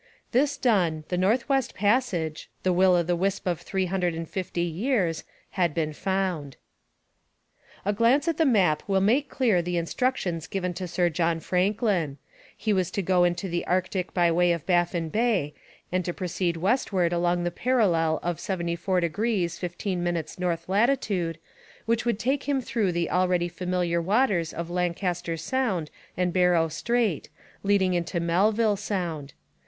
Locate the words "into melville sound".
27.93-29.35